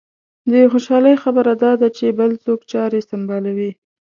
د 0.51 0.53
خوشالۍ 0.71 1.15
خبره 1.23 1.53
دا 1.63 1.71
ده 1.81 1.87
چې 1.97 2.05
بل 2.19 2.31
څوک 2.45 2.59
چارې 2.71 2.99
سنبالوي. 3.09 3.71